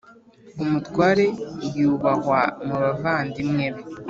[0.63, 1.25] Umutware
[1.77, 3.83] yubahwa mu bavandimwe be,